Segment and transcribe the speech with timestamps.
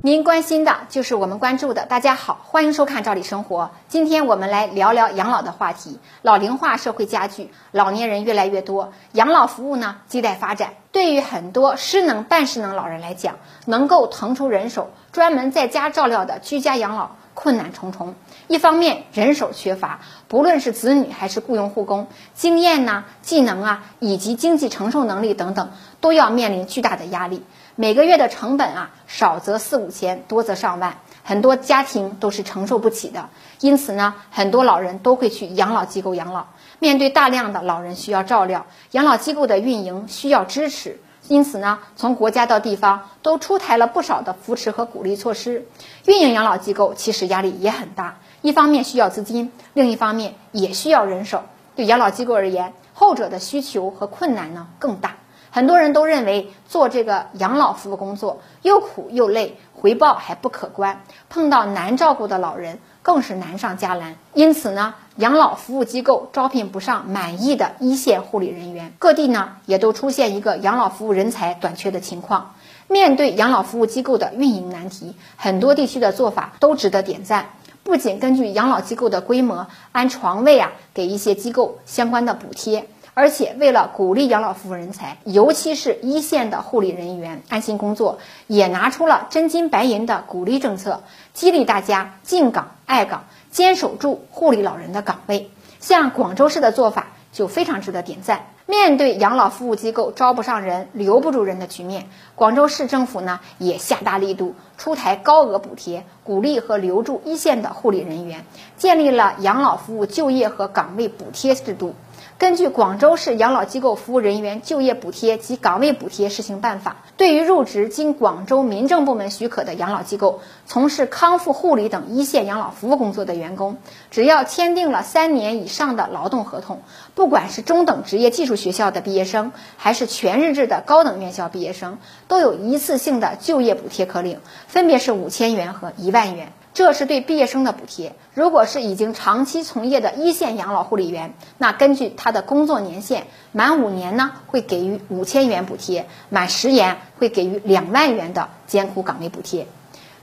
[0.00, 1.84] 您关心的就是我们关注的。
[1.84, 3.64] 大家好，欢迎收看《赵理生活》。
[3.88, 5.98] 今天我们来聊聊养老的话题。
[6.22, 10.74] 老龄化社会加剧，老年人越来越多，养老服务呢亟待发展。
[10.92, 13.34] 对于很多失能、半失能老人来讲，
[13.66, 18.16] 能够腾出人手专门在家照料的居家养老困难重重。
[18.48, 27.44] 一方面人手缺乏，不论是子女还是雇佣护工，经验呐、技能啊，以及经济承受能力等等，都要面临巨大的压力。
[27.76, 33.28] 每个月的成本啊，少则四五千，多则上万，很多家庭都是承受不起的。
[33.60, 36.46] 因此呢，很多老人都会去养老机构养老。
[36.80, 40.98] 面对大量的老人需要照料，养老机构的运营需要支持。
[41.28, 45.66] 因此呢，从国家到地方都出台了不少的扶持和鼓励措施。
[46.06, 51.42] 运营养老机构其实压力也很大，一方面需要资金，另一方面也需要人手。
[51.76, 55.16] 对养老机构而言，后者的需求和困难呢更大。
[55.50, 61.02] 很多人都认为做这个养老服务工作又苦又累，回报还不可观。
[61.28, 64.16] 碰到难照顾的老人，更是难上加难。
[64.34, 72.54] 因此呢，养老服务机构招聘不上满意的一线护理人员，各地呢也都出现一个养老服务人才短缺的情况。
[72.86, 77.50] 面对养老服务机构的运营难题，很多地区的做法都值得点赞。
[77.82, 82.86] 不仅根据养老机构的规模按床位啊给一些机构相关的补贴。
[83.20, 91.02] 而且，为了鼓励养老服务人才，尤其是一线的护理人员安心工作，也拿出了真金白银的鼓励政策，
[91.34, 95.50] 激励大家进岗爱岗，坚守住护理老人的岗位。
[95.80, 98.46] 像广州市的做法就非常值得点赞。
[98.66, 108.44] 面对养老服务机构招不上人、留不住人的局面，广州市政府呢也下大力度，出台高额补贴，鼓励和留住一线的护理人员，
[108.76, 111.96] 建立了养老服务就业和岗位补贴制度。
[112.38, 123.78] 根据《广州市养老机构服务人员就业补贴及岗位补贴试行办法》，对于入职经广州民政部门许可的养老机构，从事康复护理等一线养老服务工作的员工，
[124.12, 126.82] 只要签订了三年以上的劳动合同，
[127.16, 131.98] 不管是中等职业技术学校的毕业生，还是全日制的高等院校毕业生，
[132.28, 136.52] 都有一次性的就业补贴可领，分别是五千元和一万元。
[136.78, 138.14] 这是对毕业生的补贴。
[138.34, 149.66] 如果是已经长期从业的一线养老护理员，那根据他的工作年限，满五年呢会给予五千元补贴，满十年会给予两万元的艰苦岗位补贴。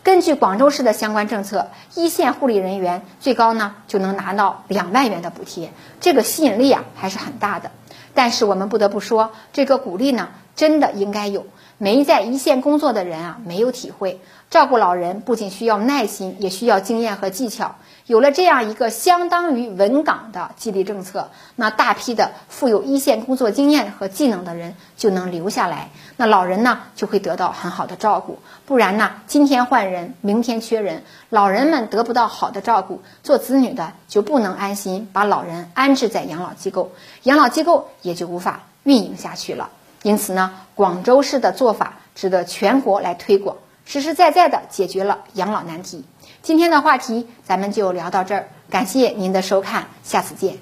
[0.02, 7.72] 根据广州市的相关政策，一线护理人员最高呢就能拿到两万元的补贴，这个吸引力啊还是很大的。
[8.14, 11.46] 但是我们不得不说，这个鼓励呢真的应该有。
[11.78, 14.22] 没在一线工作的人啊，没有体会。
[14.50, 17.76] 照顾老人不仅需要耐心，也需要经验和技巧。
[18.06, 28.40] 有了这样一个相当于稳岗的激励政策，那大批的富有一线工作经验和技能的人就能留下来，那老人呢就会得到很好的照顾。
[28.66, 36.92] 不然呢，今天换人，明天缺人，老人们得不到好的照顾，做子女的就不能安心把老人安置在养老机构，
[37.24, 39.70] 养老机构也就无法运营下去了。
[40.06, 46.06] 因此呢，广州市的做法值得全国来推广，实实在在的解决了养老难题。
[46.44, 50.60] 今天的话题咱们就聊到这儿，感谢您的收看，下次见。